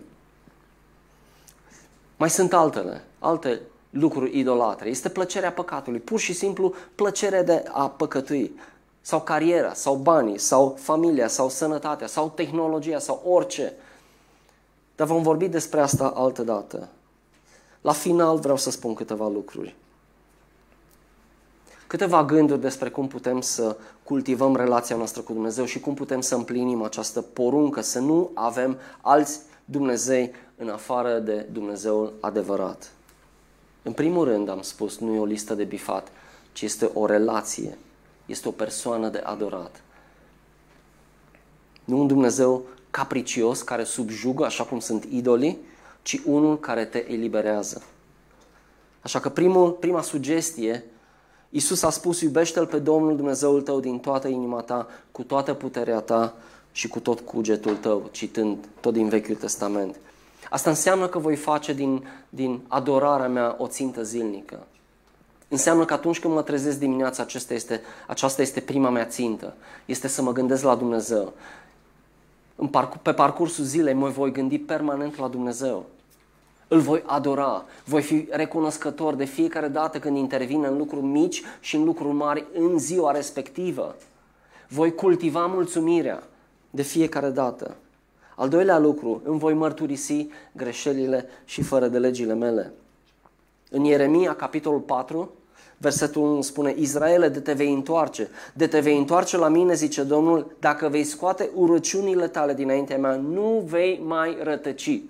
[2.17, 4.89] Mai sunt altele, alte lucruri idolatre.
[4.89, 8.59] Este plăcerea păcatului, pur și simplu plăcerea de a păcătui.
[9.01, 13.73] Sau cariera, sau banii, sau familia, sau sănătatea, sau tehnologia, sau orice.
[14.95, 16.87] Dar vom vorbi despre asta altă dată.
[17.81, 19.75] La final vreau să spun câteva lucruri.
[21.87, 26.35] Câteva gânduri despre cum putem să cultivăm relația noastră cu Dumnezeu și cum putem să
[26.35, 30.31] împlinim această poruncă, să nu avem alți Dumnezei
[30.63, 32.91] în afară de Dumnezeul adevărat.
[33.81, 36.07] În primul rând, am spus, nu e o listă de bifat,
[36.51, 37.77] ci este o relație,
[38.25, 39.81] este o persoană de adorat.
[41.83, 45.57] Nu un Dumnezeu capricios care subjugă așa cum sunt idolii,
[46.01, 47.83] ci unul care te eliberează.
[49.01, 50.83] Așa că primul, prima sugestie,
[51.49, 55.99] Iisus a spus, iubește-L pe Domnul Dumnezeul tău din toată inima ta, cu toată puterea
[55.99, 56.35] ta
[56.71, 59.95] și cu tot cugetul tău, citând tot din Vechiul Testament.
[60.49, 64.67] Asta înseamnă că voi face din, din adorarea mea o țintă zilnică.
[65.47, 69.53] Înseamnă că atunci când mă trezesc dimineața, aceasta este, aceasta este prima mea țintă.
[69.85, 71.33] Este să mă gândesc la Dumnezeu.
[72.55, 75.85] În parc, pe parcursul zilei mă voi gândi permanent la Dumnezeu.
[76.67, 81.75] Îl voi adora, voi fi recunoscător de fiecare dată când intervine în lucruri mici și
[81.75, 83.95] în lucruri mari în ziua respectivă.
[84.67, 86.23] Voi cultiva mulțumirea
[86.69, 87.75] de fiecare dată.
[88.43, 92.73] Al doilea lucru, îmi voi mărturisi greșelile și fără de legile mele.
[93.69, 95.31] În Ieremia, capitolul 4,
[95.77, 100.03] versetul 1 spune, Israele, de te vei întoarce, de te vei întoarce la mine, zice
[100.03, 105.01] Domnul, dacă vei scoate urăciunile tale dinaintea mea, nu vei mai rătăci.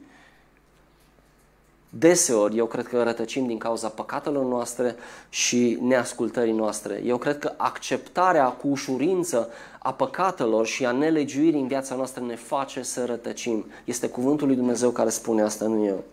[1.98, 4.96] Deseori, eu cred că rătăcim din cauza păcatelor noastre
[5.30, 7.02] și neascultării noastre.
[7.06, 12.36] Eu cred că acceptarea cu ușurință a păcatelor și a nelegiuirii în viața noastră ne
[12.36, 13.66] face să rătăcim.
[13.86, 16.04] Este cuvântul lui Dumnezeu care spune asta, nu eu.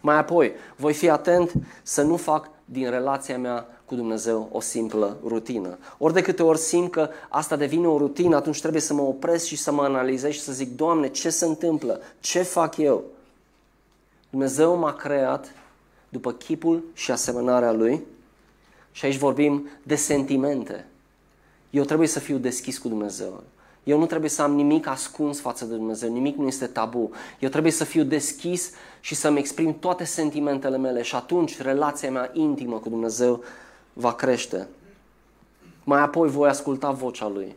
[0.00, 5.16] Mai apoi, voi fi atent să nu fac din relația mea cu Dumnezeu o simplă
[5.24, 5.78] rutină.
[5.98, 9.44] Ori de câte ori simt că asta devine o rutină, atunci trebuie să mă opresc
[9.44, 12.00] și să mă analizez și să zic, Doamne, ce se întâmplă?
[12.20, 13.04] Ce fac eu?
[14.30, 15.54] Dumnezeu m-a creat
[16.08, 18.04] după chipul și asemănarea Lui
[18.92, 20.86] și aici vorbim de sentimente.
[21.70, 23.42] Eu trebuie să fiu deschis cu Dumnezeu.
[23.84, 27.10] Eu nu trebuie să am nimic ascuns față de Dumnezeu, nimic nu este tabu.
[27.38, 32.30] Eu trebuie să fiu deschis și să-mi exprim toate sentimentele mele și atunci relația mea
[32.32, 33.44] intimă cu Dumnezeu
[33.92, 34.68] va crește.
[35.84, 37.54] Mai apoi voi asculta vocea Lui.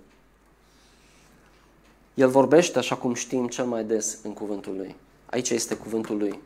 [2.14, 4.96] El vorbește, așa cum știm, cel mai des în cuvântul Lui.
[5.26, 6.40] Aici este cuvântul Lui.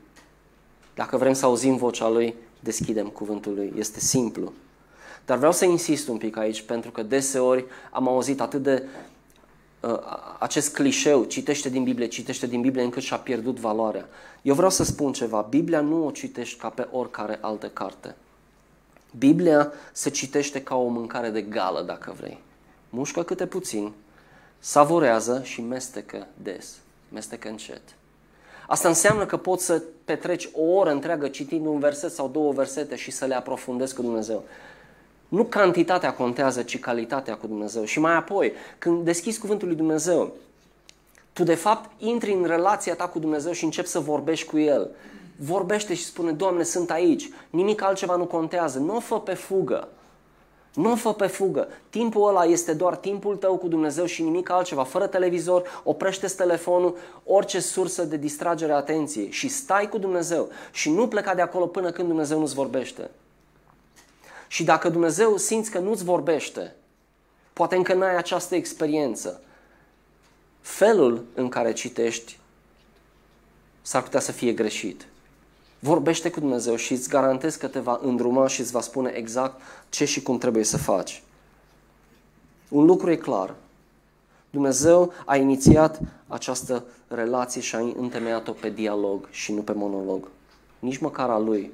[0.97, 3.73] Dacă vrem să auzim vocea Lui, deschidem cuvântul Lui.
[3.77, 4.53] Este simplu.
[5.25, 8.83] Dar vreau să insist un pic aici, pentru că deseori am auzit atât de
[9.79, 9.99] uh,
[10.39, 14.07] acest clișeu, citește din Biblie, citește din Biblie, încât și-a pierdut valoarea.
[14.41, 18.15] Eu vreau să spun ceva, Biblia nu o citești ca pe oricare altă carte.
[19.17, 22.39] Biblia se citește ca o mâncare de gală, dacă vrei.
[22.89, 23.91] Mușcă câte puțin,
[24.59, 26.75] savorează și mestecă des,
[27.09, 27.81] mestecă încet.
[28.67, 32.95] Asta înseamnă că poți să petreci o oră întreagă citind un verset sau două versete
[32.95, 34.43] și să le aprofundezi cu Dumnezeu.
[35.27, 37.83] Nu cantitatea contează, ci calitatea cu Dumnezeu.
[37.83, 40.33] Și mai apoi, când deschizi cuvântul lui Dumnezeu,
[41.33, 44.89] tu de fapt intri în relația ta cu Dumnezeu și începi să vorbești cu El.
[45.35, 49.87] Vorbește și spune, Doamne, sunt aici, nimic altceva nu contează, nu o fă pe fugă.
[50.77, 51.67] Nu o fă pe fugă.
[51.89, 54.83] Timpul ăla este doar timpul tău cu Dumnezeu și nimic altceva.
[54.83, 60.91] Fără televizor, oprește telefonul, orice sursă de distragere a atenției și stai cu Dumnezeu și
[60.91, 63.09] nu pleca de acolo până când Dumnezeu nu-ți vorbește.
[64.47, 66.75] Și dacă Dumnezeu simți că nu-ți vorbește,
[67.53, 69.41] poate încă n-ai această experiență,
[70.61, 72.39] felul în care citești
[73.81, 75.07] s-ar putea să fie greșit.
[75.79, 79.61] Vorbește cu Dumnezeu și îți garantez că te va îndruma și îți va spune exact
[79.89, 81.23] ce și cum trebuie să faci.
[82.69, 83.55] Un lucru e clar.
[84.49, 90.27] Dumnezeu a inițiat această relație și a întemeiat-o pe dialog și nu pe monolog.
[90.79, 91.71] Nici măcar al lui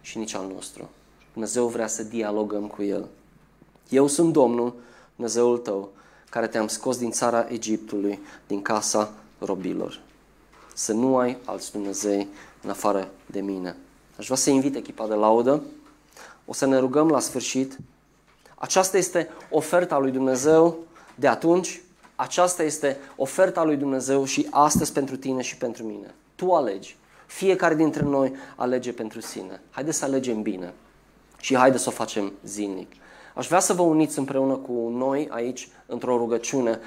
[0.00, 0.90] și nici al nostru.
[1.32, 3.08] Dumnezeu vrea să dialogăm cu El.
[3.88, 4.74] Eu sunt Domnul,
[5.16, 5.92] Dumnezeul tău,
[6.30, 10.00] care te-am scos din țara Egiptului, din casa robilor.
[10.74, 12.28] Să nu ai alți Dumnezei
[12.62, 13.76] în afară de mine.
[14.18, 15.62] Aș vrea să invit echipa de laudă.
[16.44, 17.78] O să ne rugăm la sfârșit.
[18.54, 20.78] Aceasta este oferta lui Dumnezeu
[21.14, 21.82] de atunci,
[22.16, 26.14] aceasta este oferta lui Dumnezeu și astăzi pentru tine și pentru mine.
[26.34, 26.96] Tu alegi.
[27.26, 29.60] Fiecare dintre noi alege pentru sine.
[29.70, 30.72] Haideți să alegem bine
[31.40, 32.92] și haideți să o facem zilnic.
[33.34, 36.80] Aș vrea să vă uniți împreună cu noi aici într-o rugăciune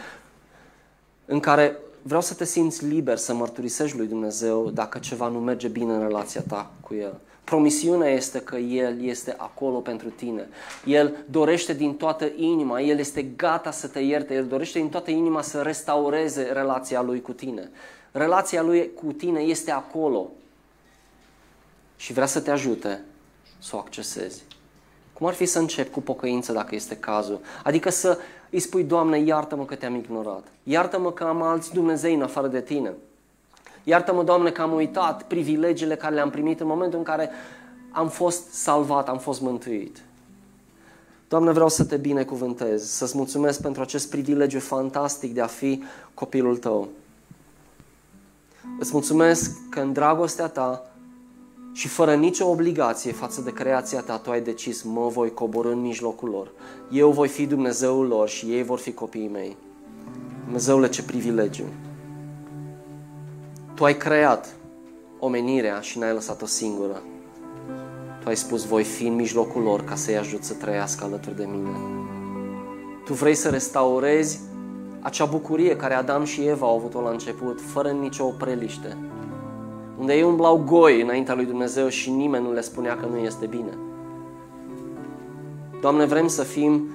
[1.26, 5.68] în care vreau să te simți liber să mărturisești lui Dumnezeu dacă ceva nu merge
[5.68, 7.20] bine în relația ta cu El.
[7.44, 10.48] Promisiunea este că El este acolo pentru tine.
[10.86, 15.12] El dorește din toată inima, El este gata să te ierte, El dorește din toată
[15.12, 17.70] inima să restaureze relația Lui cu tine.
[18.12, 20.30] Relația Lui cu tine este acolo
[21.96, 23.02] și vrea să te ajute
[23.60, 24.44] să o accesezi.
[25.14, 27.40] Cum ar fi să încep cu pocăință dacă este cazul?
[27.64, 28.18] Adică să
[28.56, 30.48] îi spui, Doamne, iartă-mă că te-am ignorat.
[30.64, 32.94] Iartă-mă că am alți Dumnezei în afară de Tine.
[33.84, 37.30] Iartă-mă, Doamne, că am uitat privilegiile care le-am primit în momentul în care
[37.92, 40.02] am fost salvat, am fost mântuit.
[41.28, 45.84] Doamne, vreau să te binecuvântez, să-ți mulțumesc pentru acest privilegiu fantastic de a fi
[46.14, 46.88] copilul Tău.
[48.80, 50.86] Îți mulțumesc că în dragostea Ta
[51.76, 55.82] și fără nicio obligație față de creația ta, tu ai decis, mă voi coborâ în
[55.82, 56.52] mijlocul lor.
[56.92, 59.58] Eu voi fi Dumnezeul lor și ei vor fi copiii mei.
[60.44, 61.64] Dumnezeule, ce privilegiu!
[63.74, 64.56] Tu ai creat
[65.20, 67.02] omenirea și n-ai lăsat-o singură.
[68.22, 71.48] Tu ai spus, voi fi în mijlocul lor ca să-i ajut să trăiască alături de
[71.52, 71.78] mine.
[73.06, 74.40] Tu vrei să restaurezi
[75.00, 78.98] acea bucurie care Adam și Eva au avut-o la început, fără nicio opreliște.
[80.00, 83.46] Unde ei umblau goi înaintea lui Dumnezeu și nimeni nu le spunea că nu este
[83.46, 83.78] bine.
[85.82, 86.90] Doamne, vrem să fim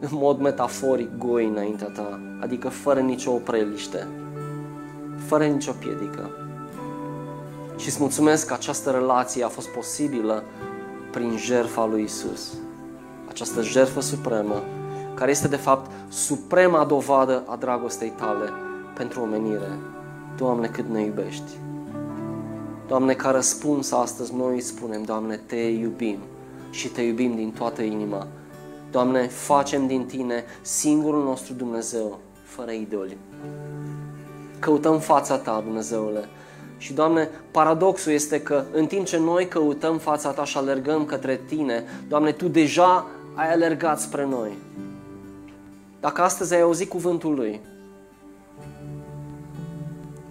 [0.00, 4.06] în mod metaforic goi înaintea Ta, adică fără nicio opreliște,
[5.26, 6.30] fără nicio piedică.
[7.76, 10.42] Și îți mulțumesc că această relație a fost posibilă
[11.10, 12.54] prin jertfa lui Isus.
[13.28, 14.62] Această jertfă supremă,
[15.14, 18.50] care este de fapt suprema dovadă a dragostei tale
[18.94, 19.78] pentru omenire.
[20.36, 21.65] Doamne, cât ne iubești!
[22.86, 26.18] Doamne, ca răspuns astăzi noi spunem, Doamne, Te iubim
[26.70, 28.26] și Te iubim din toată inima.
[28.90, 33.16] Doamne, facem din Tine singurul nostru Dumnezeu, fără idoli.
[34.58, 36.28] Căutăm fața Ta, Dumnezeule.
[36.78, 41.40] Și, Doamne, paradoxul este că în timp ce noi căutăm fața Ta și alergăm către
[41.46, 44.58] Tine, Doamne, Tu deja ai alergat spre noi.
[46.00, 47.60] Dacă astăzi ai auzit cuvântul Lui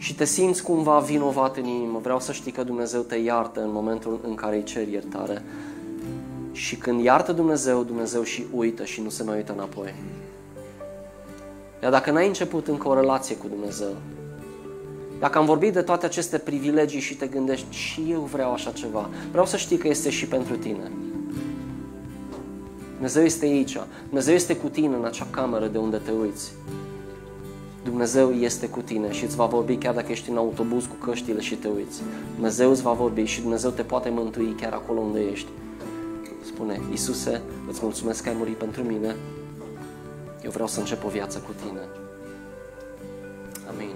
[0.05, 3.71] și te simți cumva vinovat în inimă, vreau să știi că Dumnezeu te iartă în
[3.71, 5.43] momentul în care îi ceri iertare.
[6.51, 9.95] Și când iartă Dumnezeu, Dumnezeu și uită și nu se mai uită înapoi.
[11.81, 13.95] Iar dacă n-ai început încă o relație cu Dumnezeu,
[15.19, 19.09] dacă am vorbit de toate aceste privilegii și te gândești și eu vreau așa ceva,
[19.31, 20.91] vreau să știi că este și pentru tine.
[22.93, 23.77] Dumnezeu este aici.
[24.05, 26.51] Dumnezeu este cu tine în acea cameră de unde te uiți.
[27.85, 31.41] Dumnezeu este cu tine și îți va vorbi chiar dacă ești în autobuz cu căștile
[31.41, 32.01] și te uiți.
[32.33, 35.47] Dumnezeu îți va vorbi și Dumnezeu te poate mântui chiar acolo unde ești.
[36.45, 39.15] Spune, Iisuse, îți mulțumesc că ai murit pentru mine.
[40.43, 42.04] Eu vreau să încep o viață cu tine.